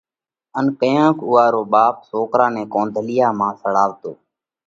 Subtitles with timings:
[0.57, 4.11] ان ڪيونڪ اُوئا رو ٻاپ سوڪرا نئہ ڪنڌولِيا مانه سڙاوَتو۔